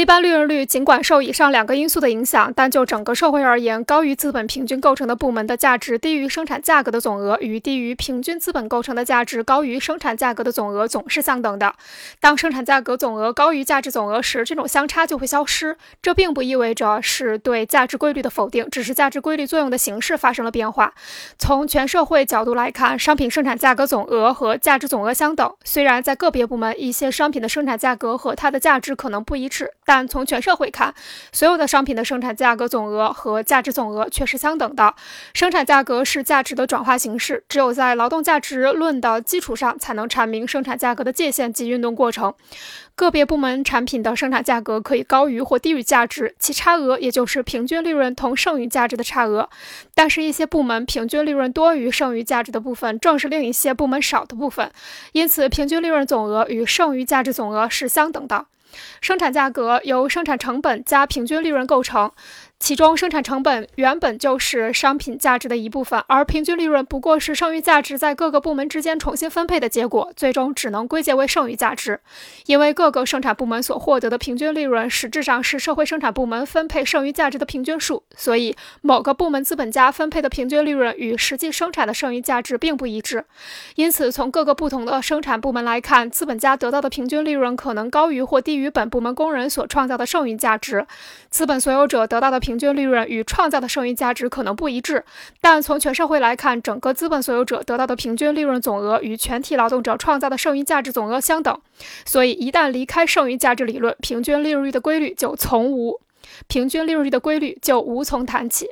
[0.00, 11.74] 一般利润率尽管受以上两个因素的影响，但就整个社会而言，高于资本平均构成的部门的价值低于生产价格的总额，与低于平均资本构成的价值高于生产价格的总额总是相等的。
[12.18, 15.76] 当生产价格总额高于价值总额时，这种相差就会消失。
[16.00, 20.94] 这并不意味着是对价值规律的否定，只是价值规律作用的形式发生了变化。
[21.38, 25.54] 从全社会角度来看，商品生产价格总额和价值总额相等。
[25.62, 29.70] 虽然在个别部门，一些商品的生产价格和它的价值可能不一致。
[29.90, 30.94] 但从全社会看，
[31.32, 34.94] 所有的商品的生产价格总额和价值总额却是相等的。
[35.34, 42.32] 生产价格是价值的转化形式，只有在劳动价值论的基础上，才能阐明生产价格的界限及运动过程。
[42.94, 49.50] 个别部门产品的生产价格可以高于或低于价值，其差额也就是平均利润同剩余价值的差额。
[49.96, 54.70] 但是，一些部门平均利润多于剩余价值的部分，正是另一些部门少的部分。
[55.10, 58.46] 因此，平均利润总额与剩余价值总额是相等的。
[59.00, 62.10] 生产价格由生产成本加平均利润构成。
[62.58, 72.00] 其中，生产成本原本就是商品价值的一部分，而平均利润不过是剩余价值在各个部门之间重新分配的结果，最终只能归结为剩余价值。
[72.44, 83.24] 因为各个生产部门所获得的平均利润实质上是社会生产部门分配剩余价值的平均数，所以某个部门资本家分配的平均利润与实际生产的剩余价值并不一致。
[83.76, 90.86] 因此，从各个不同的生产部门来看，资本家得到的平均利润可能高于或低于与本部门工人所创造的剩余价值。
[91.30, 95.04] 资本所有者得到的平均利润与创造的剩余价值可能不一致，
[95.40, 101.58] 但从全社会来看，整个资本所有者得到的平均利润总额与全体劳动者创造的剩余价值总额相等。
[102.04, 106.00] 所以，一旦离开剩余价值理论，平均利润率的规律就从无，
[106.46, 108.68] 平均利润率的规律就无从谈起。